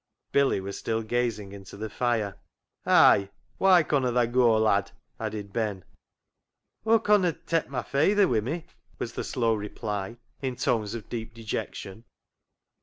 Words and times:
"Billy 0.31 0.59
was 0.59 0.79
still 0.79 1.03
gazing 1.03 1.51
into 1.51 1.77
the 1.77 1.87
fire." 1.87 2.35
Ay! 2.87 3.29
why 3.59 3.83
conna 3.83 4.11
tha 4.11 4.25
goa, 4.25 4.57
lad?" 4.57 4.89
added 5.19 5.53
Ben." 5.53 5.85
Aw 6.87 6.97
conna 6.97 7.33
tak' 7.33 7.69
my 7.69 7.83
fayther 7.83 8.27
wi' 8.27 8.39
me," 8.39 8.65
was 8.97 9.13
the 9.13 9.23
slow 9.23 9.53
reply 9.53 10.17
in 10.41 10.55
tones 10.55 10.95
of 10.95 11.07
deep 11.07 11.35
dejection. 11.35 12.05